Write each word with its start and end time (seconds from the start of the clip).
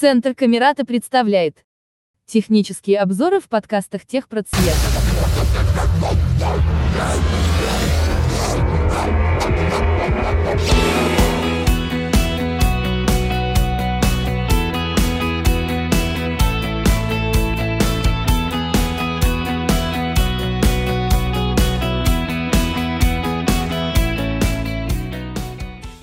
Центр 0.00 0.32
Камерата 0.32 0.84
представляет 0.84 1.64
технические 2.24 3.00
обзоры 3.00 3.40
в 3.40 3.48
подкастах 3.48 4.06
техпроцвет. 4.06 4.76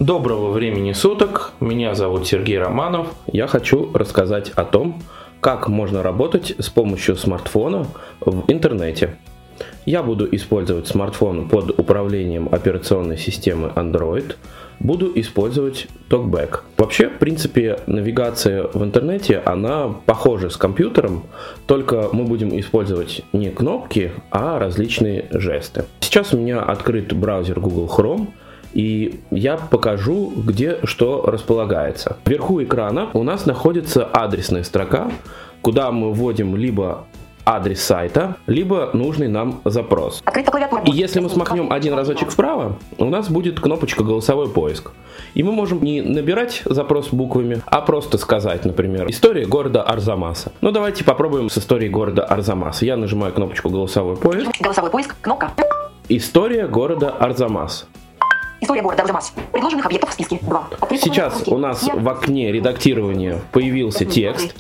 Доброго 0.06 0.52
времени 0.52 0.92
суток, 0.92 1.54
меня 1.60 1.96
зовут 1.96 2.28
Сергей 2.28 2.60
Романов. 2.60 3.08
Я 3.26 3.48
хочу 3.48 3.92
рассказать 3.92 4.52
о 4.52 4.64
том, 4.64 5.02
как 5.42 5.68
можно 5.68 6.04
работать 6.04 6.54
с 6.60 6.70
помощью 6.70 7.16
смартфона 7.16 7.88
в 8.20 8.44
интернете. 8.48 9.18
Я 9.88 10.04
буду 10.04 10.28
использовать 10.36 10.88
смартфон 10.88 11.50
под 11.50 11.80
управлением 11.80 12.50
операционной 12.52 13.18
системы 13.18 13.72
Android. 13.76 14.36
Буду 14.80 15.12
использовать 15.16 15.88
TalkBack. 16.08 16.60
Вообще, 16.78 17.10
в 17.10 17.18
принципе, 17.18 17.80
навигация 17.88 18.68
в 18.72 18.84
интернете, 18.84 19.42
она 19.44 19.88
похожа 20.06 20.52
с 20.52 20.56
компьютером, 20.56 21.24
только 21.66 22.10
мы 22.12 22.26
будем 22.26 22.56
использовать 22.60 23.24
не 23.34 23.50
кнопки, 23.50 24.12
а 24.30 24.60
различные 24.60 25.26
жесты. 25.32 25.86
Сейчас 26.02 26.32
у 26.32 26.38
меня 26.38 26.62
открыт 26.62 27.12
браузер 27.12 27.60
Google 27.60 27.88
Chrome– 27.88 28.28
и 28.76 29.22
я 29.32 29.58
покажу, 29.58 30.32
где 30.36 30.80
что 30.84 31.24
располагается. 31.26 32.18
Вверху 32.26 32.62
экрана 32.62 33.10
у 33.14 33.24
нас 33.24 33.46
находится 33.46 34.06
адресная 34.06 34.64
строка, 34.64 35.10
куда 35.62 35.92
мы 35.92 36.14
вводим 36.14 36.56
либо 36.56 37.06
адрес 37.46 37.82
сайта, 37.82 38.36
либо 38.48 38.90
нужный 38.94 39.28
нам 39.28 39.62
запрос. 39.66 40.24
И 40.86 40.92
если 40.92 41.20
мы 41.20 41.30
смахнем 41.30 41.72
один 41.72 41.94
разочек 41.94 42.32
вправо, 42.32 42.78
у 42.98 43.06
нас 43.06 43.30
будет 43.30 43.60
кнопочка 43.60 44.04
«Голосовой 44.04 44.50
поиск». 44.50 44.92
И 45.36 45.44
мы 45.44 45.52
можем 45.52 45.84
не 45.84 46.02
набирать 46.02 46.64
запрос 46.66 47.10
буквами, 47.10 47.62
а 47.68 47.82
просто 47.82 48.18
сказать, 48.18 48.66
например, 48.66 49.10
«История 49.10 49.46
города 49.46 49.84
Арзамаса». 49.84 50.52
Ну, 50.62 50.72
давайте 50.72 51.04
попробуем 51.04 51.50
с 51.50 51.58
историей 51.58 51.90
города 51.90 52.26
Арзамаса. 52.26 52.84
Я 52.84 52.98
нажимаю 52.98 53.32
кнопочку 53.32 53.70
«Голосовой 53.70 54.18
поиск». 54.18 54.50
Голосовой 54.60 54.90
поиск, 54.90 55.16
кнопка. 55.22 55.52
История 56.10 56.68
города 56.68 57.10
Арзамас. 57.12 57.88
История 58.66 58.82
города 58.82 59.04
Арзамас. 59.04 59.32
Предложенных 59.52 59.86
объектов 59.86 60.10
в 60.10 60.14
списке 60.14 60.40
2. 60.42 60.70
Сейчас 61.00 61.48
у 61.48 61.60
нас 61.60 61.88
в 61.88 62.10
окне 62.10 62.52
редактирования 62.52 63.40
появился 63.52 64.06
текст. 64.06 64.56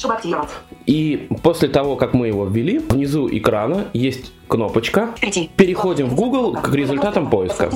И 0.85 1.27
после 1.41 1.69
того, 1.69 1.95
как 1.95 2.13
мы 2.13 2.27
его 2.27 2.45
ввели, 2.45 2.77
внизу 2.77 3.27
экрана 3.27 3.85
есть 3.93 4.31
кнопочка. 4.47 5.09
Переходим 5.57 6.07
в 6.07 6.13
Google 6.13 6.53
к 6.53 6.71
результатам 6.71 7.31
поиска. 7.31 7.71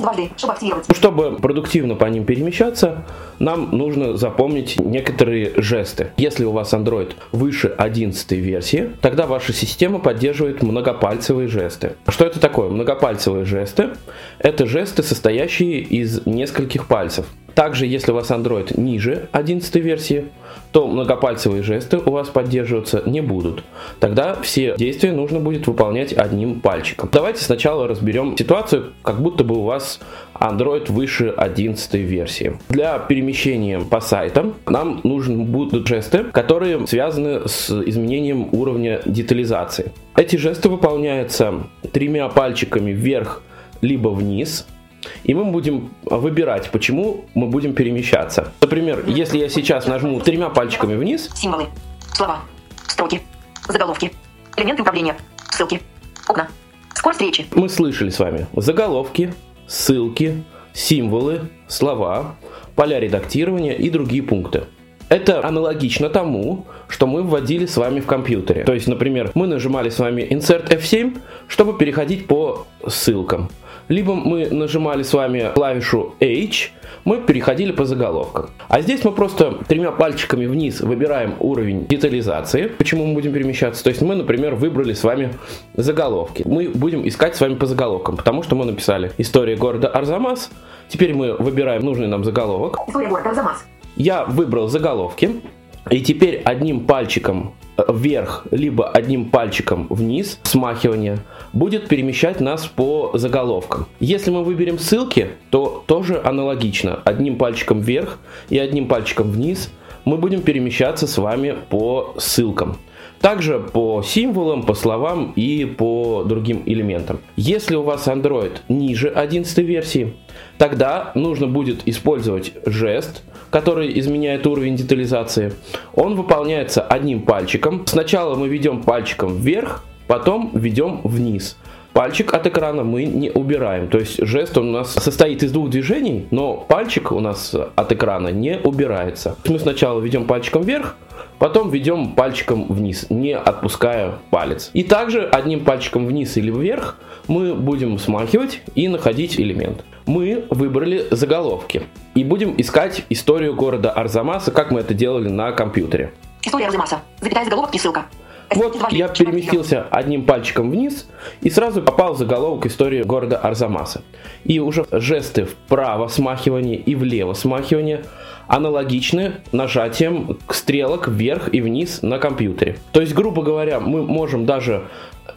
Чтобы 0.94 1.32
продуктивно 1.32 1.96
по 1.96 2.04
ним 2.04 2.24
перемещаться, 2.24 3.04
нам 3.40 3.70
нужно 3.76 4.16
запомнить 4.16 4.78
некоторые 4.78 5.52
жесты. 5.56 6.12
Если 6.18 6.44
у 6.44 6.52
вас 6.52 6.72
Android 6.72 7.14
выше 7.32 7.74
11 7.76 8.30
версии, 8.32 8.90
тогда 9.00 9.26
ваша 9.26 9.52
система 9.52 9.98
поддерживает 9.98 10.62
многопальцевые 10.62 11.48
жесты. 11.48 11.94
Что 12.06 12.26
это 12.26 12.38
такое? 12.38 12.68
Многопальцевые 12.68 13.44
жесты– 13.44 13.90
это 14.38 14.66
жесты, 14.66 15.02
состоящие 15.02 15.80
из 15.80 16.24
нескольких 16.26 16.86
пальцев. 16.86 17.26
Также, 17.54 17.86
если 17.86 18.12
у 18.12 18.14
вас 18.14 18.30
Android 18.30 18.78
ниже 18.80 19.28
11 19.32 19.74
версии, 19.76 20.26
то 20.72 20.86
многопальцевые 20.86 21.62
жесты 21.62 21.98
у 21.98 22.10
вас 22.10 22.28
поддерживаться 22.28 23.02
не 23.06 23.20
будут. 23.20 23.64
Тогда 23.98 24.34
все 24.40 24.74
действия 24.76 25.12
нужно 25.12 25.40
будет 25.40 25.66
выполнять 25.66 26.12
одним 26.12 26.60
пальчиком. 26.60 27.08
Давайте 27.12 27.42
сначала 27.42 27.88
разберем 27.88 28.36
ситуацию, 28.36 28.92
как 29.02 29.20
будто 29.20 29.44
бы 29.44 29.56
у 29.56 29.62
вас 29.62 30.00
Android 30.34 30.90
выше 30.90 31.32
11 31.36 31.94
версии. 31.94 32.58
Для 32.68 32.98
перемещения 32.98 33.80
по 33.80 34.00
сайтам 34.00 34.54
нам 34.66 35.00
нужны 35.02 35.44
будут 35.44 35.86
жесты, 35.86 36.24
которые 36.24 36.86
связаны 36.86 37.48
с 37.48 37.70
изменением 37.70 38.48
уровня 38.52 39.00
детализации. 39.04 39.92
Эти 40.16 40.36
жесты 40.36 40.68
выполняются 40.68 41.54
тремя 41.92 42.28
пальчиками 42.28 42.92
вверх 42.92 43.42
либо 43.80 44.08
вниз– 44.08 44.66
и 45.24 45.34
мы 45.34 45.44
будем 45.44 45.90
выбирать, 46.02 46.70
почему 46.70 47.24
мы 47.34 47.46
будем 47.46 47.74
перемещаться. 47.74 48.52
Например, 48.60 49.04
если 49.06 49.38
я 49.38 49.48
сейчас 49.48 49.86
нажму 49.86 50.20
тремя 50.20 50.48
пальчиками 50.48 50.94
вниз... 50.94 51.30
Символы, 51.34 51.66
слова, 52.12 52.40
строки, 52.86 53.20
заголовки, 53.68 54.12
элементы 54.56 54.82
управления, 54.82 55.16
ссылки, 55.50 55.80
окна, 56.28 56.48
скорость 56.94 57.20
речи. 57.20 57.46
Мы 57.54 57.68
слышали 57.68 58.10
с 58.10 58.18
вами 58.18 58.46
заголовки, 58.54 59.32
ссылки, 59.66 60.42
символы, 60.72 61.42
слова, 61.68 62.34
поля 62.74 63.00
редактирования 63.00 63.74
и 63.74 63.90
другие 63.90 64.22
пункты. 64.22 64.64
Это 65.08 65.44
аналогично 65.44 66.08
тому, 66.08 66.66
что 66.86 67.08
мы 67.08 67.22
вводили 67.22 67.66
с 67.66 67.76
вами 67.76 67.98
в 67.98 68.06
компьютере. 68.06 68.62
То 68.62 68.72
есть, 68.72 68.86
например, 68.86 69.32
мы 69.34 69.48
нажимали 69.48 69.90
с 69.90 69.98
вами 69.98 70.22
Insert 70.22 70.68
F7, 70.68 71.18
чтобы 71.48 71.76
переходить 71.76 72.28
по 72.28 72.66
ссылкам 72.86 73.50
либо 73.90 74.14
мы 74.14 74.48
нажимали 74.50 75.02
с 75.02 75.12
вами 75.12 75.50
клавишу 75.52 76.14
H, 76.20 76.70
мы 77.04 77.18
переходили 77.18 77.72
по 77.72 77.84
заголовкам. 77.84 78.50
А 78.68 78.80
здесь 78.80 79.04
мы 79.04 79.10
просто 79.10 79.58
тремя 79.66 79.90
пальчиками 79.90 80.46
вниз 80.46 80.80
выбираем 80.80 81.34
уровень 81.40 81.86
детализации, 81.86 82.68
почему 82.68 83.06
мы 83.06 83.14
будем 83.14 83.32
перемещаться. 83.32 83.82
То 83.82 83.90
есть 83.90 84.00
мы, 84.00 84.14
например, 84.14 84.54
выбрали 84.54 84.92
с 84.92 85.02
вами 85.02 85.34
заголовки. 85.74 86.44
Мы 86.46 86.68
будем 86.68 87.06
искать 87.06 87.34
с 87.34 87.40
вами 87.40 87.56
по 87.56 87.66
заголовкам, 87.66 88.16
потому 88.16 88.44
что 88.44 88.54
мы 88.54 88.64
написали 88.64 89.10
«История 89.18 89.56
города 89.56 89.88
Арзамас». 89.88 90.50
Теперь 90.88 91.12
мы 91.12 91.34
выбираем 91.34 91.82
нужный 91.82 92.06
нам 92.06 92.24
заголовок. 92.24 92.76
История 92.86 93.08
города 93.08 93.30
Арзамас. 93.30 93.66
Я 93.96 94.24
выбрал 94.24 94.68
заголовки. 94.68 95.40
И 95.88 96.00
теперь 96.00 96.42
одним 96.44 96.80
пальчиком 96.80 97.54
вверх, 97.88 98.46
либо 98.50 98.88
одним 98.88 99.30
пальчиком 99.30 99.86
вниз, 99.88 100.38
смахивание, 100.42 101.18
будет 101.52 101.88
перемещать 101.88 102.40
нас 102.40 102.66
по 102.66 103.12
заголовкам. 103.14 103.86
Если 104.00 104.30
мы 104.30 104.44
выберем 104.44 104.78
ссылки, 104.78 105.28
то 105.50 105.82
тоже 105.86 106.20
аналогично. 106.22 107.00
Одним 107.04 107.36
пальчиком 107.36 107.80
вверх 107.80 108.18
и 108.50 108.58
одним 108.58 108.86
пальчиком 108.86 109.30
вниз 109.30 109.70
мы 110.04 110.16
будем 110.16 110.42
перемещаться 110.42 111.06
с 111.06 111.18
вами 111.18 111.56
по 111.68 112.14
ссылкам. 112.18 112.76
Также 113.20 113.58
по 113.58 114.02
символам, 114.02 114.62
по 114.62 114.72
словам 114.72 115.32
и 115.36 115.66
по 115.66 116.24
другим 116.24 116.62
элементам. 116.64 117.20
Если 117.36 117.76
у 117.76 117.82
вас 117.82 118.08
Android 118.08 118.52
ниже 118.68 119.08
11 119.08 119.58
версии, 119.58 120.14
тогда 120.56 121.12
нужно 121.14 121.46
будет 121.46 121.86
использовать 121.86 122.52
жест, 122.64 123.22
который 123.50 123.98
изменяет 123.98 124.46
уровень 124.46 124.74
детализации. 124.74 125.52
Он 125.94 126.14
выполняется 126.14 126.80
одним 126.80 127.22
пальчиком. 127.22 127.86
Сначала 127.86 128.36
мы 128.36 128.48
ведем 128.48 128.82
пальчиком 128.82 129.36
вверх, 129.36 129.84
потом 130.06 130.50
ведем 130.54 131.02
вниз. 131.04 131.58
Пальчик 131.92 132.32
от 132.32 132.46
экрана 132.46 132.84
мы 132.84 133.04
не 133.04 133.30
убираем. 133.30 133.88
То 133.88 133.98
есть 133.98 134.24
жест 134.24 134.56
у 134.56 134.62
нас 134.62 134.94
состоит 134.94 135.42
из 135.42 135.52
двух 135.52 135.70
движений, 135.70 136.26
но 136.30 136.54
пальчик 136.54 137.12
у 137.12 137.20
нас 137.20 137.54
от 137.74 137.92
экрана 137.92 138.28
не 138.28 138.58
убирается. 138.58 139.36
Мы 139.46 139.58
сначала 139.58 140.00
ведем 140.00 140.26
пальчиком 140.26 140.62
вверх, 140.62 140.96
потом 141.40 141.70
ведем 141.70 142.12
пальчиком 142.12 142.66
вниз, 142.68 143.06
не 143.10 143.34
отпуская 143.34 144.18
палец. 144.30 144.70
И 144.74 144.84
также 144.84 145.26
одним 145.26 145.64
пальчиком 145.64 146.06
вниз 146.06 146.36
или 146.36 146.52
вверх 146.52 146.98
мы 147.26 147.54
будем 147.54 147.98
смахивать 147.98 148.60
и 148.76 148.86
находить 148.86 149.40
элемент. 149.40 149.84
Мы 150.06 150.44
выбрали 150.50 151.06
заголовки 151.10 151.82
и 152.14 152.22
будем 152.22 152.54
искать 152.58 153.04
историю 153.08 153.54
города 153.54 153.90
Арзамаса, 153.90 154.52
как 154.52 154.70
мы 154.70 154.80
это 154.80 154.94
делали 154.94 155.28
на 155.28 155.50
компьютере. 155.52 156.12
История 156.42 156.66
Арзамаса. 156.66 157.00
Запятая 157.20 157.44
заголовок 157.44 157.74
и 157.74 157.78
ссылка. 157.78 158.06
Вот 158.54 158.90
я 158.90 159.08
переместился 159.08 159.86
одним 159.90 160.24
пальчиком 160.24 160.70
вниз 160.70 161.08
и 161.40 161.50
сразу 161.50 161.82
попал 161.82 162.14
в 162.14 162.18
заголовок 162.18 162.66
истории 162.66 163.02
города 163.02 163.38
Арзамаса. 163.38 164.02
И 164.44 164.58
уже 164.58 164.86
жесты 164.90 165.44
вправо 165.44 166.08
смахивание 166.08 166.76
и 166.76 166.94
влево 166.96 167.34
смахивание 167.34 168.04
аналогичны 168.48 169.34
нажатием 169.52 170.38
стрелок 170.48 171.06
вверх 171.06 171.54
и 171.54 171.60
вниз 171.60 172.02
на 172.02 172.18
компьютере. 172.18 172.78
То 172.90 173.00
есть, 173.00 173.14
грубо 173.14 173.42
говоря, 173.42 173.78
мы 173.78 174.02
можем 174.02 174.44
даже 174.44 174.88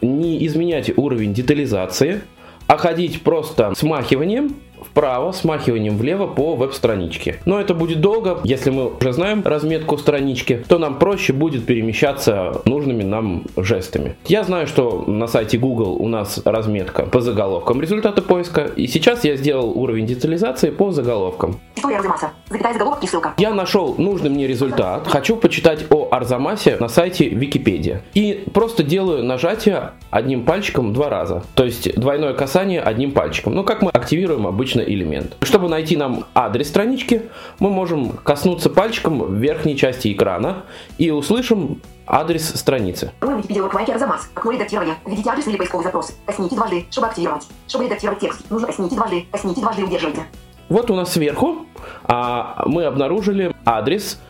не 0.02 0.44
изменять 0.46 0.90
уровень 0.98 1.32
детализации, 1.32 2.22
а 2.66 2.76
ходить 2.76 3.22
просто 3.22 3.72
смахиванием 3.76 4.56
вправо, 4.94 5.32
смахиванием 5.32 5.96
влево 5.98 6.28
по 6.28 6.54
веб-страничке. 6.54 7.40
Но 7.46 7.60
это 7.60 7.74
будет 7.74 8.00
долго. 8.00 8.38
Если 8.44 8.70
мы 8.70 8.92
уже 8.94 9.12
знаем 9.12 9.42
разметку 9.44 9.98
странички, 9.98 10.64
то 10.68 10.78
нам 10.78 11.00
проще 11.00 11.32
будет 11.32 11.66
перемещаться 11.66 12.62
нужными 12.64 13.02
нам 13.02 13.42
жестами. 13.56 14.14
Я 14.26 14.44
знаю, 14.44 14.68
что 14.68 15.02
на 15.08 15.26
сайте 15.26 15.58
Google 15.58 15.96
у 15.98 16.06
нас 16.06 16.40
разметка 16.44 17.06
по 17.06 17.20
заголовкам 17.20 17.80
результата 17.80 18.22
поиска. 18.22 18.70
И 18.76 18.86
сейчас 18.86 19.24
я 19.24 19.34
сделал 19.34 19.76
уровень 19.76 20.06
детализации 20.06 20.70
по 20.70 20.92
заголовкам. 20.92 21.58
История 21.74 21.96
Арзамаса. 21.96 22.30
Запятая 22.48 22.72
заголовок 22.74 23.02
и 23.02 23.06
ссылка. 23.08 23.34
Я 23.36 23.52
нашел 23.52 23.96
нужный 23.98 24.30
мне 24.30 24.46
результат. 24.46 25.08
Хочу 25.08 25.36
почитать 25.36 25.86
о 25.90 26.06
Арзамасе 26.12 26.76
на 26.78 26.86
сайте 26.86 27.28
Википедия. 27.28 28.02
И 28.14 28.44
просто 28.54 28.84
делаю 28.84 29.24
нажатие 29.24 29.90
одним 30.10 30.44
пальчиком 30.44 30.92
два 30.92 31.08
раза. 31.08 31.42
То 31.56 31.64
есть 31.64 31.92
двойное 31.96 32.32
касание 32.32 32.80
одним 32.80 33.10
пальчиком. 33.10 33.56
Ну, 33.56 33.64
как 33.64 33.82
мы 33.82 33.90
активируем 33.90 34.46
обычно 34.46 34.83
элемент. 34.84 35.36
Чтобы 35.42 35.68
найти 35.68 35.96
нам 35.96 36.24
адрес 36.34 36.68
странички, 36.68 37.22
мы 37.58 37.70
можем 37.70 38.10
коснуться 38.10 38.70
пальчиком 38.70 39.20
в 39.22 39.34
верхней 39.34 39.76
части 39.76 40.12
экрана 40.12 40.64
и 40.98 41.10
услышим 41.10 41.80
адрес 42.06 42.48
страницы. 42.54 43.12
Википедию 43.22 43.70
Лайки 43.72 43.90
Арзамас. 43.90 44.30
Окно 44.34 44.52
редактирования. 44.52 44.96
Введите 45.06 45.30
адрес 45.30 45.46
или 45.46 45.56
поисковый 45.56 45.84
запрос. 45.84 46.14
Косните 46.26 46.56
дважды, 46.56 46.84
чтобы 46.90 47.08
активировать. 47.08 47.46
Чтобы 47.68 47.84
редактировать 47.84 48.20
текст, 48.20 48.50
нужно 48.50 48.66
косните 48.68 48.96
дважды. 48.96 49.26
Косните 49.30 49.60
дважды 49.60 49.82
и 49.82 49.84
удерживайте. 49.84 50.22
Вот 50.68 50.90
у 50.90 50.94
нас 50.94 51.12
сверху 51.12 51.66
а, 52.04 52.64
мы 52.66 52.84
обнаружили 52.84 53.54
адрес, 53.64 54.20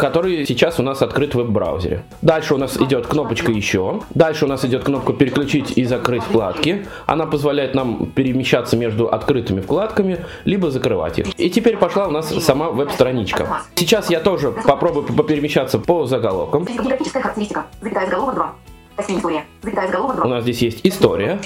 который 0.00 0.46
сейчас 0.46 0.80
у 0.80 0.82
нас 0.82 1.02
открыт 1.02 1.34
в 1.34 1.38
веб-браузере. 1.38 2.02
Дальше 2.22 2.54
у 2.54 2.56
нас 2.56 2.78
идет 2.78 3.06
кнопочка 3.06 3.52
«Еще». 3.52 4.00
Дальше 4.14 4.46
у 4.46 4.48
нас 4.48 4.64
идет 4.64 4.82
кнопка 4.82 5.12
«Переключить 5.12 5.76
и 5.76 5.84
закрыть 5.84 6.22
вкладки». 6.22 6.86
Она 7.04 7.26
позволяет 7.26 7.74
нам 7.74 8.06
перемещаться 8.06 8.78
между 8.78 9.08
открытыми 9.08 9.60
вкладками, 9.60 10.24
либо 10.46 10.70
закрывать 10.70 11.18
их. 11.18 11.26
И 11.38 11.50
теперь 11.50 11.76
пошла 11.76 12.08
у 12.08 12.10
нас 12.10 12.30
сама 12.42 12.70
веб-страничка. 12.70 13.60
Сейчас 13.74 14.08
я 14.08 14.20
тоже 14.20 14.52
попробую 14.52 15.04
перемещаться 15.22 15.78
по 15.78 16.06
заголовкам. 16.06 16.64
Географическая 16.64 17.20
характеристика. 17.20 17.66
Запятая 17.82 18.06
заголовок 18.06 18.34
2. 18.36 18.54
Косни 19.00 19.16
история. 19.16 19.46
Запятая 19.62 19.86
заголовок 19.86 20.16
2. 20.16 20.24
У 20.26 20.28
нас 20.28 20.42
здесь 20.42 20.60
есть 20.60 20.80
история. 20.82 21.40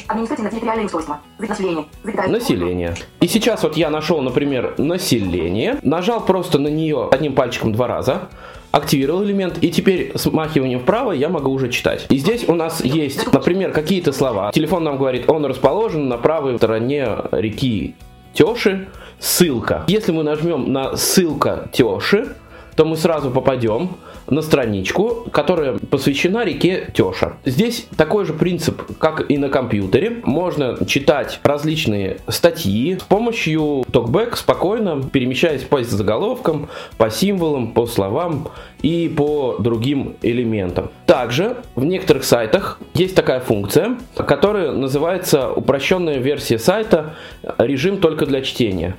Население. 1.38 1.84
Запятая 2.02 2.28
население. 2.28 2.94
И 3.20 3.28
сейчас 3.28 3.62
вот 3.62 3.76
я 3.76 3.90
нашел, 3.90 4.20
например, 4.22 4.74
население, 4.76 5.78
нажал 5.82 6.24
просто 6.24 6.58
на 6.58 6.66
нее 6.66 7.08
одним 7.12 7.34
пальчиком 7.34 7.72
два 7.72 7.86
раза, 7.86 8.28
активировал 8.72 9.22
элемент, 9.22 9.58
и 9.60 9.70
теперь 9.70 10.18
смахиванием 10.18 10.80
вправо 10.80 11.12
я 11.12 11.28
могу 11.28 11.52
уже 11.52 11.68
читать. 11.70 12.06
И 12.08 12.18
здесь 12.18 12.48
у 12.48 12.54
нас 12.54 12.84
есть, 12.84 13.32
например, 13.32 13.70
какие-то 13.70 14.10
слова. 14.10 14.50
Телефон 14.50 14.82
нам 14.82 14.98
говорит, 14.98 15.30
он 15.30 15.46
расположен 15.46 16.08
на 16.08 16.18
правой 16.18 16.56
стороне 16.56 17.06
реки 17.30 17.94
Тёши, 18.32 18.88
ссылка. 19.20 19.84
Если 19.86 20.10
мы 20.10 20.24
нажмем 20.24 20.72
на 20.72 20.96
ссылка 20.96 21.68
Тёши, 21.72 22.34
то 22.74 22.84
мы 22.84 22.96
сразу 22.96 23.30
попадем 23.30 23.90
на 24.28 24.42
страничку, 24.42 25.26
которая 25.30 25.78
посвящена 25.78 26.44
реке 26.44 26.90
Теша. 26.94 27.36
Здесь 27.44 27.86
такой 27.96 28.24
же 28.24 28.32
принцип, 28.32 28.82
как 28.98 29.30
и 29.30 29.38
на 29.38 29.48
компьютере. 29.48 30.20
Можно 30.24 30.84
читать 30.86 31.40
различные 31.42 32.18
статьи 32.28 32.98
с 32.98 33.02
помощью 33.02 33.84
токбэк, 33.92 34.36
спокойно 34.36 35.02
перемещаясь 35.02 35.62
по 35.62 35.82
заголовкам, 35.82 36.68
по 36.96 37.10
символам, 37.10 37.72
по 37.72 37.86
словам 37.86 38.48
и 38.82 39.08
по 39.08 39.56
другим 39.58 40.16
элементам. 40.22 40.90
Также 41.06 41.58
в 41.74 41.84
некоторых 41.84 42.24
сайтах 42.24 42.78
есть 42.94 43.14
такая 43.14 43.40
функция, 43.40 43.98
которая 44.16 44.72
называется 44.72 45.50
упрощенная 45.50 46.18
версия 46.18 46.58
сайта 46.58 47.14
«Режим 47.58 47.98
только 47.98 48.26
для 48.26 48.42
чтения». 48.42 48.96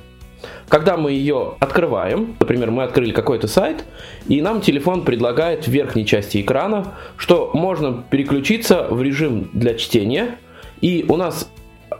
Когда 0.68 0.96
мы 0.96 1.12
ее 1.12 1.54
открываем, 1.60 2.36
например, 2.40 2.70
мы 2.70 2.82
открыли 2.82 3.12
какой-то 3.12 3.46
сайт, 3.46 3.84
и 4.28 4.40
нам 4.40 4.60
телефон 4.60 5.04
предлагает 5.04 5.66
в 5.66 5.70
верхней 5.70 6.04
части 6.04 6.40
экрана, 6.40 6.94
что 7.16 7.50
можно 7.54 8.04
переключиться 8.10 8.86
в 8.90 9.00
режим 9.00 9.50
для 9.52 9.74
чтения, 9.74 10.38
и 10.80 11.04
у 11.08 11.16
нас 11.16 11.48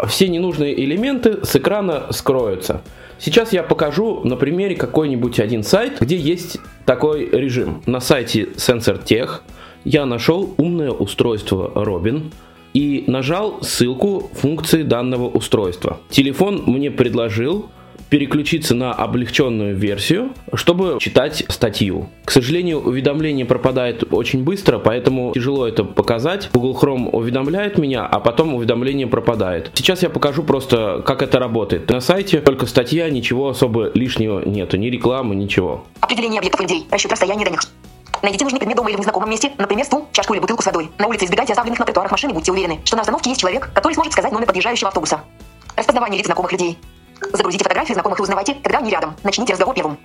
все 0.09 0.29
ненужные 0.29 0.79
элементы 0.85 1.45
с 1.45 1.55
экрана 1.57 2.07
скроются. 2.11 2.83
Сейчас 3.19 3.53
я 3.53 3.63
покажу 3.63 4.21
на 4.25 4.37
примере 4.37 4.75
какой-нибудь 4.75 5.41
один 5.41 5.63
сайт, 5.63 5.99
где 6.01 6.17
есть 6.17 6.59
такой 6.85 7.31
режим. 7.31 7.83
На 7.87 8.01
сайте 8.01 8.49
Sensor 8.57 9.03
Tech 9.03 9.41
я 9.85 10.05
нашел 10.05 10.55
умное 10.59 10.91
устройство 10.91 11.71
Robin 11.75 12.33
и 12.75 13.05
нажал 13.07 13.63
ссылку 13.63 14.31
функции 14.35 14.83
данного 14.83 15.29
устройства. 15.29 15.99
Телефон 16.11 16.65
мне 16.67 16.91
предложил 16.91 17.71
переключиться 18.09 18.75
на 18.75 18.93
облегченную 18.93 19.77
версию, 19.77 20.31
чтобы 20.55 20.99
читать 21.01 21.45
статью. 21.49 22.09
К 22.25 22.31
сожалению, 22.31 22.81
уведомление 22.81 23.47
пропадает 23.47 24.05
очень 24.13 24.45
быстро, 24.45 24.79
поэтому 24.79 25.33
тяжело 25.35 25.67
это 25.67 25.85
показать. 25.85 26.51
Google 26.53 26.79
Chrome 26.81 27.11
уведомляет 27.11 27.79
меня, 27.79 28.07
а 28.07 28.21
потом 28.21 28.55
уведомление 28.55 29.07
пропадает. 29.07 29.71
Сейчас 29.75 30.03
я 30.03 30.11
покажу 30.11 30.43
просто, 30.43 31.03
как 31.05 31.23
это 31.23 31.39
работает. 31.39 31.91
На 31.91 32.01
сайте 32.01 32.41
только 32.41 32.67
статья, 32.67 33.09
ничего 33.11 33.49
особо 33.49 33.91
лишнего 33.95 34.41
нету, 34.41 34.77
ни 34.77 34.87
рекламы, 34.87 35.35
ничего. 35.35 35.85
Определение 36.01 36.39
объектов 36.39 36.61
людей. 36.61 36.87
Расчет 36.91 37.11
расстояния 37.11 37.45
до 37.45 37.51
них. 37.51 37.61
Найдите 38.23 38.45
нужный 38.45 38.59
предмет 38.59 38.77
дома 38.77 38.89
или 38.89 38.97
в 38.97 39.01
незнакомом 39.01 39.31
месте, 39.31 39.53
например, 39.59 39.85
стул, 39.85 40.09
чашку 40.13 40.33
или 40.35 40.41
бутылку 40.41 40.63
с 40.63 40.67
водой. 40.67 40.91
На 40.99 41.07
улице 41.07 41.27
избегайте 41.27 41.53
оставленных 41.53 41.79
на 41.79 41.85
тротуарах 41.85 42.11
машин 42.11 42.31
и 42.31 42.33
будьте 42.33 42.51
уверены, 42.51 42.81
что 42.85 42.97
на 42.97 43.03
остановке 43.03 43.31
есть 43.31 43.41
человек, 43.41 43.71
который 43.75 43.93
сможет 43.93 44.13
сказать 44.13 44.33
номер 44.33 44.47
подъезжающего 44.47 44.89
автобуса. 44.89 45.21
Распознавание 45.77 46.19
лиц 46.19 46.27
знакомых 46.27 46.53
людей. 46.53 46.79
Загрузите 47.33 47.65
фотографии 47.65 47.93
знакомых 47.93 48.19
и 48.19 48.23
узнавайте, 48.23 48.55
когда 48.63 48.79
они 48.79 48.91
рядом. 48.91 49.15
Начните 49.23 49.53
разговор 49.53 49.75
первым. 49.75 49.99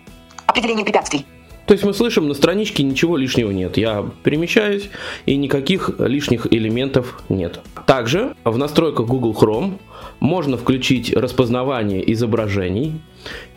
Определение 0.45 0.85
препятствий. 0.85 1.25
То 1.65 1.73
есть 1.73 1.85
мы 1.85 1.93
слышим, 1.93 2.27
на 2.27 2.33
страничке 2.33 2.83
ничего 2.83 3.15
лишнего 3.15 3.51
нет. 3.51 3.77
Я 3.77 4.05
перемещаюсь, 4.23 4.89
и 5.25 5.37
никаких 5.37 5.91
лишних 5.99 6.51
элементов 6.51 7.21
нет. 7.29 7.61
Также 7.85 8.35
в 8.43 8.57
настройках 8.57 9.07
Google 9.07 9.33
Chrome 9.33 9.79
можно 10.19 10.57
включить 10.57 11.13
распознавание 11.13 12.11
изображений, 12.11 13.01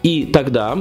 и 0.02 0.26
тогда 0.26 0.78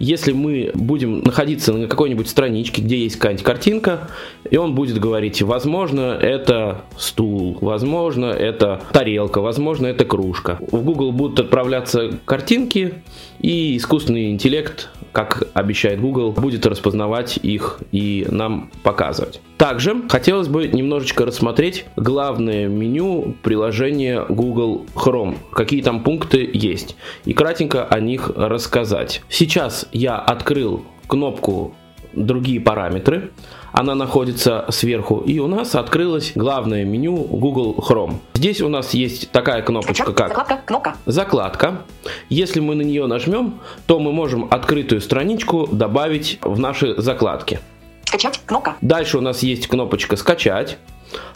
если 0.00 0.32
мы 0.32 0.72
будем 0.74 1.20
находиться 1.20 1.72
на 1.74 1.86
какой-нибудь 1.86 2.28
страничке, 2.28 2.82
где 2.82 2.98
есть 2.98 3.16
какая-нибудь 3.16 3.44
картинка, 3.44 4.08
и 4.50 4.56
он 4.56 4.74
будет 4.74 4.98
говорить, 4.98 5.42
возможно, 5.42 6.18
это 6.20 6.84
стул, 6.96 7.58
возможно, 7.60 8.24
это 8.24 8.82
тарелка, 8.92 9.40
возможно, 9.40 9.86
это 9.86 10.06
кружка. 10.06 10.58
В 10.72 10.82
Google 10.82 11.12
будут 11.12 11.38
отправляться 11.38 12.18
картинки, 12.24 12.94
и 13.40 13.76
искусственный 13.76 14.30
интеллект, 14.30 14.90
как 15.12 15.48
обещает 15.54 16.00
Google, 16.00 16.32
будет 16.32 16.66
распознавать 16.66 17.38
их 17.42 17.80
и 17.92 18.26
нам 18.30 18.70
показывать. 18.82 19.40
Также 19.58 20.08
хотелось 20.08 20.48
бы 20.48 20.68
немножечко 20.68 21.26
рассмотреть 21.26 21.84
главное 21.96 22.68
меню 22.68 23.34
приложения 23.42 24.24
Google 24.28 24.86
Chrome, 24.94 25.36
какие 25.52 25.82
там 25.82 26.02
пункты 26.02 26.48
есть, 26.52 26.96
и 27.24 27.32
кратенько 27.32 27.84
о 27.84 28.00
них 28.00 28.30
рассказать. 28.34 29.22
Сейчас 29.28 29.86
я 29.92 30.16
открыл 30.16 30.84
кнопку 31.06 31.74
другие 32.12 32.60
параметры. 32.60 33.30
Она 33.72 33.94
находится 33.94 34.66
сверху. 34.70 35.18
И 35.18 35.38
у 35.38 35.46
нас 35.46 35.74
открылось 35.74 36.32
главное 36.34 36.84
меню 36.84 37.16
Google 37.16 37.76
Chrome. 37.78 38.16
Здесь 38.34 38.60
у 38.60 38.68
нас 38.68 38.94
есть 38.94 39.30
такая 39.30 39.62
кнопочка, 39.62 40.12
как 40.12 40.28
Закладка, 40.28 40.60
кнопка. 40.64 40.96
закладка. 41.06 41.82
Если 42.28 42.60
мы 42.60 42.74
на 42.74 42.82
нее 42.82 43.06
нажмем, 43.06 43.60
то 43.86 43.98
мы 43.98 44.12
можем 44.12 44.48
открытую 44.50 45.00
страничку 45.00 45.68
добавить 45.70 46.38
в 46.42 46.58
наши 46.58 47.00
закладки. 47.00 47.60
Скачать, 48.04 48.40
кнопка. 48.44 48.76
Дальше 48.80 49.18
у 49.18 49.20
нас 49.20 49.42
есть 49.42 49.68
кнопочка 49.68 50.16
«Скачать». 50.16 50.78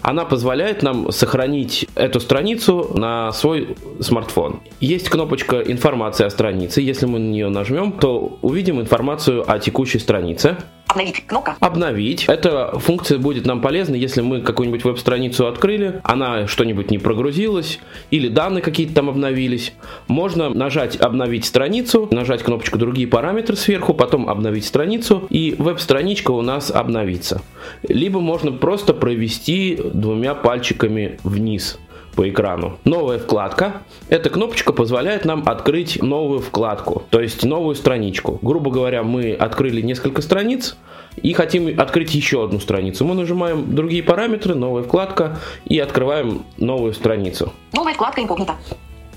Она 0.02 0.24
позволяет 0.24 0.82
нам 0.82 1.10
сохранить 1.10 1.88
эту 1.94 2.20
страницу 2.20 2.90
на 2.94 3.32
свой 3.32 3.76
смартфон. 4.00 4.60
Есть 4.80 5.08
кнопочка 5.08 5.60
«Информация 5.60 6.26
о 6.26 6.30
странице». 6.30 6.80
Если 6.80 7.06
мы 7.06 7.18
на 7.18 7.28
нее 7.30 7.48
нажмем, 7.48 7.92
то 7.92 8.38
увидим 8.42 8.80
информацию 8.80 9.48
о 9.50 9.58
текущей 9.58 9.98
странице. 9.98 10.56
Обновить, 10.94 11.26
кнопка. 11.26 11.56
Обновить. 11.58 12.24
Эта 12.28 12.78
функция 12.78 13.18
будет 13.18 13.46
нам 13.46 13.60
полезна, 13.60 13.96
если 13.96 14.20
мы 14.20 14.40
какую-нибудь 14.42 14.84
веб-страницу 14.84 15.48
открыли, 15.48 16.00
она 16.04 16.46
что-нибудь 16.46 16.92
не 16.92 16.98
прогрузилась, 16.98 17.80
или 18.12 18.28
данные 18.28 18.62
какие-то 18.62 18.94
там 18.94 19.08
обновились. 19.08 19.72
Можно 20.06 20.50
нажать 20.50 20.96
«Обновить 21.00 21.46
страницу», 21.46 22.06
нажать 22.12 22.44
кнопочку 22.44 22.78
«Другие 22.78 23.08
параметры» 23.08 23.56
сверху, 23.56 23.92
потом 23.92 24.28
«Обновить 24.28 24.66
страницу», 24.66 25.26
и 25.30 25.56
веб-страничка 25.58 26.30
у 26.30 26.42
нас 26.42 26.70
обновится. 26.70 27.42
Либо 27.88 28.20
можно 28.20 28.52
просто 28.52 28.94
провести 28.94 29.76
двумя 29.92 30.36
пальчиками 30.36 31.18
вниз 31.24 31.76
по 32.14 32.28
экрану. 32.28 32.78
Новая 32.84 33.18
вкладка. 33.18 33.82
Эта 34.08 34.30
кнопочка 34.30 34.72
позволяет 34.72 35.24
нам 35.24 35.42
открыть 35.46 36.02
новую 36.02 36.40
вкладку, 36.40 37.02
то 37.10 37.20
есть 37.20 37.44
новую 37.44 37.74
страничку. 37.74 38.38
Грубо 38.42 38.70
говоря, 38.70 39.02
мы 39.02 39.32
открыли 39.32 39.80
несколько 39.80 40.22
страниц 40.22 40.76
и 41.16 41.32
хотим 41.32 41.78
открыть 41.80 42.14
еще 42.14 42.44
одну 42.44 42.60
страницу. 42.60 43.04
Мы 43.04 43.14
нажимаем 43.14 43.74
другие 43.74 44.02
параметры, 44.02 44.54
новая 44.54 44.82
вкладка 44.82 45.38
и 45.64 45.78
открываем 45.78 46.44
новую 46.56 46.94
страницу. 46.94 47.52
Новая 47.72 47.94
вкладка 47.94 48.22
инкогнито. 48.22 48.54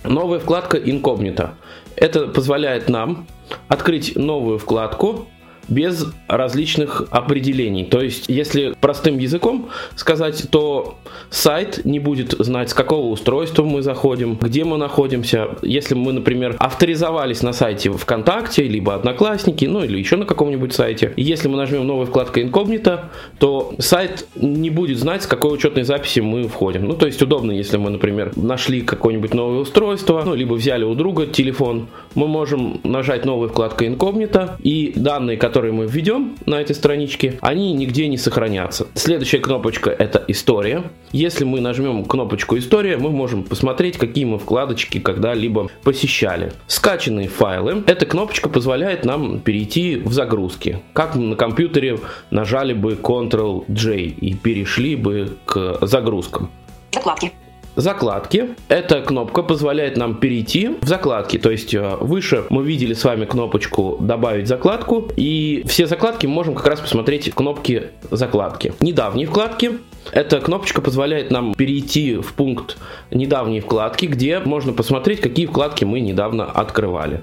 Новая 0.03 0.39
вкладка 0.39 0.77
инкогнито. 0.77 1.55
Это 1.95 2.27
позволяет 2.27 2.89
нам 2.89 3.25
открыть 3.67 4.15
новую 4.15 4.59
вкладку 4.59 5.27
без 5.67 6.05
различных 6.27 7.03
определений. 7.09 7.85
То 7.85 8.01
есть, 8.01 8.25
если 8.27 8.75
простым 8.79 9.17
языком 9.17 9.69
сказать, 9.95 10.47
то 10.49 10.97
сайт 11.29 11.85
не 11.85 11.99
будет 11.99 12.35
знать, 12.39 12.69
с 12.69 12.73
какого 12.73 13.07
устройства 13.07 13.63
мы 13.63 13.81
заходим, 13.81 14.37
где 14.41 14.63
мы 14.63 14.77
находимся. 14.77 15.49
Если 15.61 15.95
мы, 15.95 16.13
например, 16.13 16.55
авторизовались 16.59 17.41
на 17.41 17.53
сайте 17.53 17.91
ВКонтакте, 17.91 18.63
либо 18.63 18.95
Одноклассники, 18.95 19.65
ну 19.65 19.83
или 19.83 19.97
еще 19.97 20.15
на 20.15 20.25
каком-нибудь 20.25 20.73
сайте, 20.73 21.13
если 21.17 21.47
мы 21.47 21.57
нажмем 21.57 21.85
новая 21.85 22.05
вкладка 22.05 22.41
инкогнито, 22.41 23.09
то 23.39 23.73
сайт 23.79 24.27
не 24.35 24.69
будет 24.69 24.97
знать, 24.97 25.23
с 25.23 25.27
какой 25.27 25.53
учетной 25.53 25.83
записи 25.83 26.19
мы 26.19 26.47
входим. 26.47 26.85
Ну, 26.85 26.93
то 26.93 27.05
есть 27.05 27.21
удобно, 27.21 27.51
если 27.51 27.77
мы, 27.77 27.89
например, 27.89 28.31
нашли 28.35 28.81
какое-нибудь 28.81 29.33
новое 29.33 29.59
устройство, 29.59 30.23
ну, 30.25 30.35
либо 30.35 30.53
взяли 30.53 30.83
у 30.83 30.95
друга 30.95 31.25
телефон, 31.27 31.87
мы 32.17 32.27
можем 32.27 32.81
нажать 32.83 33.25
новая 33.25 33.47
вкладка 33.47 33.85
инкогнито, 33.87 34.57
и 34.63 34.91
данные, 34.95 35.37
которые 35.37 35.71
мы 35.71 35.85
введем 35.85 36.35
на 36.47 36.59
этой 36.59 36.75
страничке, 36.75 37.37
они 37.41 37.73
нигде 37.73 38.07
не 38.07 38.17
сохранятся. 38.17 38.87
Следующая 38.95 39.37
кнопочка 39.37 39.91
это 39.91 40.23
история. 40.27 40.83
Если 41.11 41.43
мы 41.43 41.61
нажмем 41.61 42.05
кнопочку 42.05 42.57
история, 42.57 42.97
мы 42.97 43.11
можем 43.11 43.43
посмотреть, 43.43 43.97
какие 43.97 44.25
мы 44.25 44.39
вкладочки 44.39 44.99
когда-либо 44.99 45.69
посещали. 45.83 46.53
Скачанные 46.65 47.27
файлы. 47.27 47.83
Эта 47.85 48.07
кнопочка 48.07 48.49
позволяет 48.49 49.05
нам 49.05 49.39
перейти 49.39 49.97
в 49.97 50.11
загрузки. 50.11 50.81
Как 50.93 51.15
на 51.15 51.35
компьютере 51.35 51.99
нажали 52.31 52.73
бы 52.73 52.93
Ctrl-J 52.93 53.95
и 53.95 54.33
перешли 54.33 54.95
бы 54.95 55.37
к 55.45 55.85
загрузкам. 55.85 56.49
Закладки. 56.91 57.31
Закладки. 57.77 58.55
Эта 58.69 59.01
кнопка 59.01 59.43
позволяет 59.43 59.97
нам 59.97 60.15
перейти 60.15 60.71
в 60.81 60.87
закладки. 60.87 61.37
То 61.37 61.51
есть 61.51 61.75
э, 61.75 61.97
выше 61.99 62.45
мы 62.49 62.63
видели 62.63 62.93
с 62.93 63.03
вами 63.03 63.25
кнопочку 63.25 63.97
«Добавить 63.99 64.47
закладку». 64.47 65.09
И 65.15 65.63
все 65.67 65.85
закладки 65.85 66.25
мы 66.25 66.33
можем 66.33 66.55
как 66.55 66.65
раз 66.65 66.79
посмотреть 66.79 67.31
в 67.31 67.35
кнопке 67.35 67.91
«Закладки». 68.09 68.73
Недавние 68.79 69.27
вкладки. 69.27 69.73
Эта 70.11 70.39
кнопочка 70.39 70.81
позволяет 70.81 71.29
нам 71.29 71.53
перейти 71.53 72.15
в 72.15 72.33
пункт 72.33 72.77
недавние 73.11 73.61
вкладки, 73.61 74.07
где 74.07 74.39
можно 74.39 74.73
посмотреть, 74.73 75.21
какие 75.21 75.45
вкладки 75.45 75.83
мы 75.83 75.99
недавно 75.99 76.45
открывали. 76.45 77.21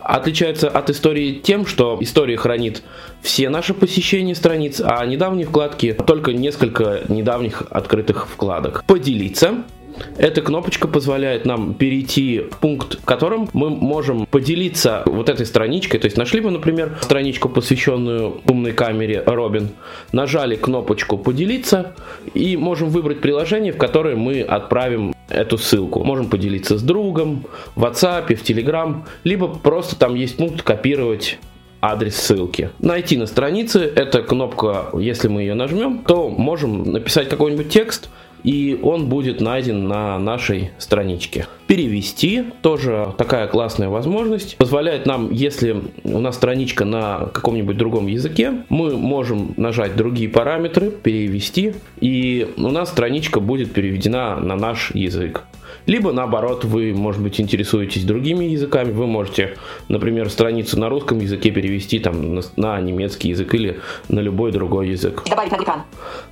Отличается 0.00 0.68
от 0.68 0.90
истории 0.90 1.40
тем, 1.42 1.64
что 1.64 1.96
история 2.00 2.36
хранит 2.36 2.82
все 3.22 3.48
наши 3.48 3.72
посещения 3.72 4.34
страниц, 4.34 4.82
а 4.84 5.06
недавние 5.06 5.46
вкладки 5.46 5.96
только 6.06 6.34
несколько 6.34 7.02
недавних 7.08 7.62
открытых 7.70 8.28
вкладок. 8.28 8.84
Поделиться. 8.86 9.64
Эта 10.16 10.42
кнопочка 10.42 10.88
позволяет 10.88 11.44
нам 11.44 11.74
перейти 11.74 12.40
в 12.50 12.58
пункт, 12.58 13.00
в 13.00 13.04
котором 13.04 13.48
мы 13.52 13.70
можем 13.70 14.26
поделиться 14.26 15.02
вот 15.06 15.28
этой 15.28 15.46
страничкой. 15.46 16.00
То 16.00 16.06
есть 16.06 16.16
нашли 16.16 16.40
мы, 16.40 16.50
например, 16.50 16.98
страничку, 17.00 17.48
посвященную 17.48 18.40
умной 18.48 18.72
камере 18.72 19.22
Робин, 19.24 19.70
нажали 20.12 20.56
кнопочку 20.56 21.18
«Поделиться» 21.18 21.94
и 22.34 22.56
можем 22.56 22.88
выбрать 22.88 23.20
приложение, 23.20 23.72
в 23.72 23.76
которое 23.76 24.16
мы 24.16 24.40
отправим 24.40 25.14
эту 25.28 25.58
ссылку. 25.58 26.04
Можем 26.04 26.28
поделиться 26.28 26.78
с 26.78 26.82
другом, 26.82 27.46
в 27.74 27.84
WhatsApp, 27.84 28.34
в 28.34 28.42
Telegram, 28.42 29.02
либо 29.24 29.48
просто 29.48 29.96
там 29.96 30.14
есть 30.14 30.36
пункт 30.36 30.62
«Копировать 30.62 31.38
адрес 31.80 32.16
ссылки. 32.16 32.70
Найти 32.78 33.16
на 33.16 33.26
странице, 33.26 33.80
эта 33.80 34.22
кнопка, 34.22 34.86
если 34.94 35.28
мы 35.28 35.42
ее 35.42 35.54
нажмем, 35.54 35.98
то 36.06 36.30
можем 36.30 36.82
написать 36.92 37.28
какой-нибудь 37.28 37.68
текст, 37.68 38.08
и 38.44 38.78
он 38.82 39.08
будет 39.08 39.40
найден 39.40 39.88
на 39.88 40.18
нашей 40.18 40.70
страничке. 40.78 41.48
Перевести 41.66 42.44
тоже 42.62 43.14
такая 43.16 43.48
классная 43.48 43.88
возможность. 43.88 44.56
Позволяет 44.58 45.06
нам, 45.06 45.32
если 45.32 45.82
у 46.04 46.20
нас 46.20 46.36
страничка 46.36 46.84
на 46.84 47.30
каком-нибудь 47.32 47.76
другом 47.76 48.06
языке, 48.06 48.64
мы 48.68 48.96
можем 48.96 49.54
нажать 49.56 49.96
другие 49.96 50.28
параметры, 50.28 50.90
перевести, 50.90 51.74
и 52.00 52.52
у 52.56 52.70
нас 52.70 52.90
страничка 52.90 53.40
будет 53.40 53.72
переведена 53.72 54.36
на 54.36 54.54
наш 54.56 54.94
язык. 54.94 55.44
Либо 55.86 56.12
наоборот, 56.12 56.64
вы, 56.64 56.94
может 56.94 57.20
быть, 57.22 57.40
интересуетесь 57.40 58.04
другими 58.04 58.46
языками, 58.46 58.90
вы 58.92 59.06
можете, 59.06 59.56
например, 59.88 60.30
страницу 60.30 60.78
на 60.78 60.88
русском 60.88 61.18
языке 61.20 61.50
перевести 61.50 61.98
там 61.98 62.34
на, 62.34 62.42
на 62.56 62.80
немецкий 62.80 63.28
язык 63.28 63.54
или 63.54 63.80
на 64.08 64.20
любой 64.20 64.52
другой 64.52 64.88
язык. 64.88 65.22
Добавить 65.28 65.52
на 65.52 65.56
экран. 65.56 65.82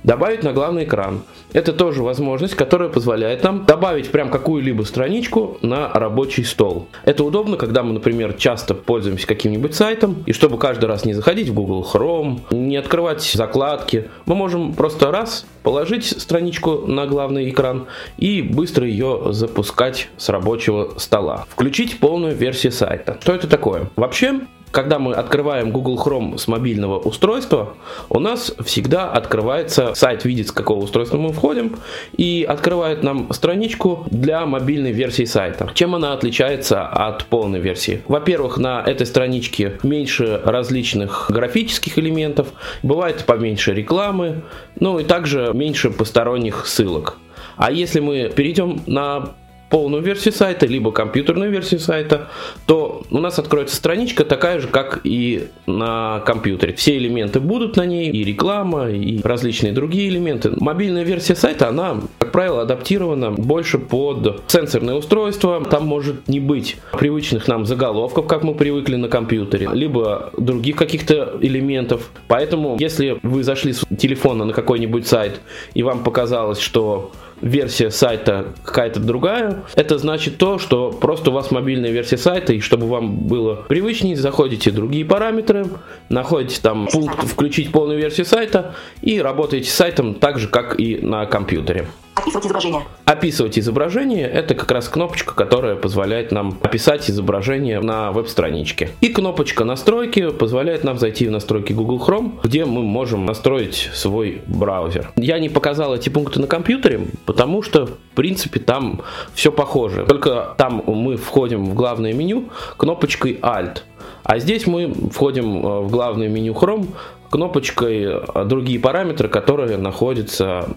Добавить 0.03 0.43
на 0.43 0.53
главный 0.53 0.85
экран. 0.85 1.21
Это 1.53 1.71
тоже 1.71 2.01
возможность, 2.01 2.55
которая 2.55 2.89
позволяет 2.89 3.43
нам 3.43 3.65
добавить 3.65 4.09
прям 4.09 4.29
какую-либо 4.29 4.83
страничку 4.83 5.57
на 5.61 5.89
рабочий 5.93 6.43
стол. 6.43 6.87
Это 7.05 7.23
удобно, 7.23 7.57
когда 7.57 7.83
мы, 7.83 7.93
например, 7.93 8.33
часто 8.33 8.73
пользуемся 8.73 9.27
каким-нибудь 9.27 9.75
сайтом, 9.75 10.23
и 10.25 10.33
чтобы 10.33 10.57
каждый 10.57 10.85
раз 10.85 11.05
не 11.05 11.13
заходить 11.13 11.49
в 11.49 11.53
Google 11.53 11.87
Chrome, 11.91 12.39
не 12.51 12.77
открывать 12.77 13.21
закладки, 13.21 14.09
мы 14.25 14.35
можем 14.35 14.73
просто 14.73 15.11
раз 15.11 15.45
положить 15.61 16.05
страничку 16.05 16.85
на 16.87 17.07
главный 17.07 17.49
экран 17.49 17.85
и 18.17 18.41
быстро 18.41 18.85
ее 18.87 19.31
запускать 19.43 20.07
с 20.15 20.29
рабочего 20.29 20.93
стола. 20.97 21.45
Включить 21.49 21.99
полную 21.99 22.33
версию 22.33 22.71
сайта. 22.71 23.17
Что 23.21 23.35
это 23.35 23.49
такое? 23.49 23.89
Вообще, 23.97 24.39
когда 24.71 24.99
мы 24.99 25.13
открываем 25.13 25.71
Google 25.71 26.01
Chrome 26.03 26.37
с 26.37 26.47
мобильного 26.47 26.97
устройства, 26.97 27.73
у 28.09 28.19
нас 28.19 28.55
всегда 28.65 29.11
открывается 29.11 29.93
сайт, 29.95 30.23
видит 30.23 30.47
с 30.47 30.51
какого 30.53 30.81
устройства 30.81 31.17
мы 31.17 31.33
входим, 31.33 31.75
и 32.17 32.45
открывает 32.47 33.03
нам 33.03 33.31
страничку 33.33 34.05
для 34.09 34.45
мобильной 34.45 34.93
версии 34.93 35.25
сайта. 35.25 35.69
Чем 35.73 35.93
она 35.93 36.13
отличается 36.13 36.87
от 36.87 37.25
полной 37.25 37.59
версии? 37.59 38.01
Во-первых, 38.07 38.57
на 38.57 38.81
этой 38.81 39.05
страничке 39.05 39.77
меньше 39.83 40.41
различных 40.43 41.25
графических 41.29 41.99
элементов, 41.99 42.47
бывает 42.81 43.25
поменьше 43.25 43.73
рекламы, 43.73 44.41
ну 44.79 44.99
и 44.99 45.03
также 45.03 45.51
меньше 45.53 45.91
посторонних 45.91 46.65
ссылок. 46.65 47.17
А 47.57 47.71
если 47.71 47.99
мы 47.99 48.31
перейдем 48.35 48.81
на 48.87 49.33
полную 49.73 50.03
версию 50.03 50.35
сайта, 50.35 50.67
либо 50.67 50.91
компьютерную 50.91 51.49
версию 51.49 51.79
сайта, 51.79 52.29
то 52.67 53.01
у 53.09 53.17
нас 53.17 53.39
откроется 53.39 53.75
страничка 53.75 54.23
такая 54.23 54.59
же, 54.59 54.67
как 54.67 55.01
и 55.03 55.47
на 55.65 56.19
компьютере. 56.27 56.75
Все 56.75 56.95
элементы 56.95 57.39
будут 57.39 57.75
на 57.75 57.83
ней, 57.87 58.11
и 58.11 58.23
реклама, 58.23 58.91
и 58.91 59.19
различные 59.23 59.73
другие 59.73 60.09
элементы. 60.09 60.51
Мобильная 60.59 61.01
версия 61.01 61.33
сайта, 61.33 61.69
она, 61.69 62.01
как 62.19 62.31
правило, 62.31 62.61
адаптирована 62.61 63.31
больше 63.31 63.79
под 63.79 64.43
сенсорное 64.45 64.93
устройство. 64.93 65.65
Там 65.65 65.87
может 65.87 66.27
не 66.27 66.39
быть 66.39 66.77
привычных 66.91 67.47
нам 67.47 67.65
заголовков, 67.65 68.27
как 68.27 68.43
мы 68.43 68.53
привыкли 68.53 68.95
на 68.95 69.07
компьютере, 69.07 69.69
либо 69.73 70.29
других 70.37 70.75
каких-то 70.75 71.39
элементов. 71.41 72.11
Поэтому, 72.27 72.77
если 72.79 73.17
вы 73.23 73.43
зашли 73.43 73.73
с 73.73 73.83
телефона 73.97 74.45
на 74.45 74.53
какой-нибудь 74.53 75.07
сайт, 75.07 75.41
и 75.73 75.81
вам 75.81 76.03
показалось, 76.03 76.59
что 76.59 77.11
версия 77.43 77.91
сайта 77.91 78.47
какая-то 78.63 78.99
другая, 78.99 79.63
это 79.75 79.97
значит 79.97 80.37
то, 80.37 80.57
что 80.57 80.91
просто 80.91 81.29
у 81.29 81.33
вас 81.33 81.51
мобильная 81.51 81.91
версия 81.91 82.17
сайта, 82.17 82.53
и 82.53 82.61
чтобы 82.61 82.87
вам 82.87 83.17
было 83.17 83.55
привычнее, 83.55 84.15
заходите 84.15 84.71
в 84.71 84.75
другие 84.75 85.05
параметры, 85.05 85.67
находите 86.09 86.61
там 86.61 86.87
пункт 86.87 87.27
«Включить 87.27 87.71
полную 87.71 87.99
версию 87.99 88.25
сайта» 88.25 88.75
и 89.01 89.21
работаете 89.21 89.69
с 89.69 89.73
сайтом 89.73 90.15
так 90.15 90.39
же, 90.39 90.47
как 90.47 90.79
и 90.79 90.97
на 90.97 91.25
компьютере. 91.25 91.87
Описывать 92.15 92.45
изображение. 92.45 92.81
Описывать 93.05 93.59
изображение– 93.59 94.27
это 94.33 94.53
как 94.53 94.71
раз 94.71 94.87
кнопочка, 94.87 95.33
которая 95.33 95.75
позволяет 95.75 96.31
нам 96.31 96.59
описать 96.61 97.09
изображение 97.09 97.79
на 97.79 98.11
веб-страничке. 98.11 98.89
И 99.01 99.09
кнопочка 99.09 99.63
настройки 99.63 100.29
позволяет 100.29 100.83
нам 100.83 100.97
зайти 100.97 101.27
в 101.27 101.31
настройки 101.31 101.73
Google 101.73 101.97
Chrome, 102.05 102.39
где 102.43 102.65
мы 102.65 102.83
можем 102.83 103.25
настроить 103.25 103.89
свой 103.93 104.41
браузер. 104.47 105.11
Я 105.15 105.39
не 105.39 105.49
показал 105.49 105.95
эти 105.95 106.09
пункты 106.09 106.39
на 106.39 106.47
компьютере, 106.47 107.07
потому 107.25 107.63
что, 107.63 107.87
в 107.87 107.97
принципе, 108.15 108.59
там 108.59 109.01
все 109.33 109.51
похоже. 109.51 110.05
Только 110.05 110.53
там 110.57 110.83
мы 110.85 111.17
входим 111.17 111.65
в 111.65 111.73
главное 111.73 112.13
меню 112.13 112.49
кнопочкой 112.77 113.39
Alt. 113.41 113.79
А 114.23 114.39
здесь 114.39 114.67
мы 114.67 114.93
входим 115.11 115.65
э, 115.65 115.79
в 115.81 115.89
главное 115.89 116.29
меню 116.29 116.53
Chrome 116.53 116.87
кнопочкой 117.33 118.03
э, 118.03 118.45
другие 118.45 118.79
параметры, 118.79 119.27
которые 119.27 119.77
находятся 119.77 120.67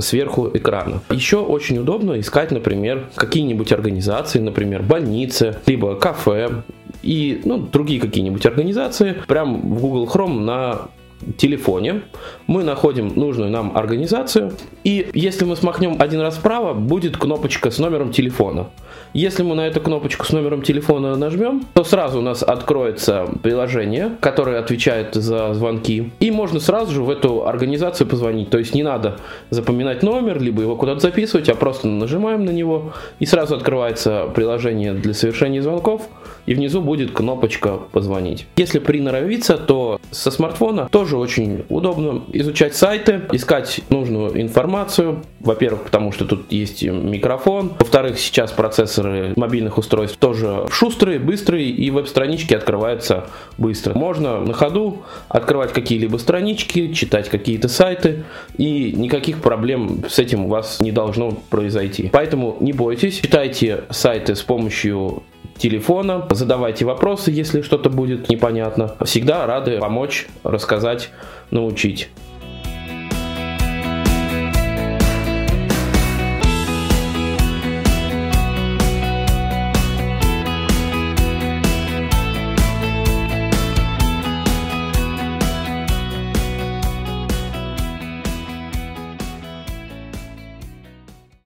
сверху 0.00 0.50
экрана. 0.52 1.02
Еще 1.08 1.36
очень 1.36 1.78
удобно 1.78 2.18
искать, 2.18 2.50
например, 2.50 3.06
какие-нибудь 3.14 3.70
организации, 3.70 4.40
например, 4.40 4.82
больницы, 4.82 5.58
либо 5.66 5.94
кафе 5.94 6.64
и 7.04 7.40
ну, 7.44 7.58
другие 7.58 8.00
какие-нибудь 8.00 8.44
организации 8.44 9.14
прямо 9.28 9.56
в 9.56 9.80
Google 9.80 10.10
Chrome 10.12 10.40
на 10.40 10.88
телефоне. 11.36 12.02
Мы 12.48 12.64
находим 12.64 13.12
нужную 13.14 13.52
нам 13.52 13.76
организацию 13.76 14.52
И 14.84 15.10
если 15.14 15.44
мы 15.44 15.56
смахнем 15.56 15.96
один 15.98 16.20
раз 16.20 16.36
вправо, 16.36 16.74
будет 16.74 17.16
кнопочка 17.16 17.70
с 17.70 17.78
номером 17.78 18.12
телефона. 18.12 18.68
Если 19.12 19.42
мы 19.42 19.54
на 19.54 19.66
эту 19.66 19.80
кнопочку 19.80 20.24
с 20.24 20.30
номером 20.30 20.62
телефона 20.62 21.16
нажмем, 21.16 21.66
то 21.74 21.82
сразу 21.82 22.20
у 22.20 22.22
нас 22.22 22.42
откроется 22.42 23.28
приложение, 23.42 24.12
которое 24.20 24.58
отвечает 24.58 25.14
за 25.14 25.52
звонки. 25.52 26.12
И 26.20 26.30
можно 26.30 26.60
сразу 26.60 26.92
же 26.92 27.02
в 27.02 27.10
эту 27.10 27.46
организацию 27.46 28.06
позвонить. 28.06 28.50
То 28.50 28.58
есть 28.58 28.74
не 28.74 28.82
надо 28.82 29.18
запоминать 29.50 30.02
номер, 30.02 30.40
либо 30.40 30.62
его 30.62 30.76
куда-то 30.76 31.00
записывать, 31.00 31.48
а 31.48 31.54
просто 31.54 31.88
нажимаем 31.88 32.44
на 32.44 32.50
него, 32.50 32.92
и 33.18 33.26
сразу 33.26 33.56
открывается 33.56 34.28
приложение 34.34 34.94
для 34.94 35.12
совершения 35.12 35.60
звонков, 35.60 36.08
и 36.46 36.54
внизу 36.54 36.80
будет 36.80 37.10
кнопочка 37.12 37.78
«Позвонить». 37.92 38.46
Если 38.56 38.78
приноровиться, 38.78 39.56
то 39.56 40.00
со 40.10 40.30
смартфона 40.30 40.88
тоже 40.90 41.16
очень 41.16 41.64
удобно 41.68 42.22
изучать 42.32 42.74
сайты, 42.74 43.22
искать 43.32 43.80
нужную 43.90 44.40
информацию. 44.70 45.22
Во-первых, 45.40 45.84
потому 45.84 46.12
что 46.12 46.24
тут 46.24 46.52
есть 46.52 46.82
микрофон. 46.82 47.72
Во-вторых, 47.78 48.18
сейчас 48.18 48.52
процессоры 48.52 49.32
мобильных 49.36 49.78
устройств 49.78 50.18
тоже 50.18 50.66
шустрые, 50.70 51.18
быстрые, 51.18 51.70
и 51.70 51.90
веб-странички 51.90 52.54
открываются 52.54 53.26
быстро. 53.58 53.94
Можно 53.94 54.40
на 54.40 54.52
ходу 54.52 55.02
открывать 55.28 55.72
какие-либо 55.72 56.18
странички, 56.18 56.92
читать 56.92 57.28
какие-то 57.28 57.68
сайты, 57.68 58.24
и 58.58 58.92
никаких 58.92 59.40
проблем 59.40 60.04
с 60.08 60.18
этим 60.18 60.46
у 60.46 60.48
вас 60.48 60.80
не 60.80 60.92
должно 60.92 61.32
произойти. 61.50 62.10
Поэтому 62.12 62.56
не 62.60 62.72
бойтесь, 62.72 63.20
читайте 63.20 63.84
сайты 63.90 64.36
с 64.36 64.42
помощью 64.42 65.22
телефона, 65.56 66.26
задавайте 66.30 66.84
вопросы, 66.84 67.30
если 67.30 67.62
что-то 67.62 67.90
будет 67.90 68.28
непонятно. 68.28 68.94
Всегда 69.04 69.46
рады 69.46 69.78
помочь, 69.78 70.28
рассказать, 70.44 71.10
научить. 71.50 72.08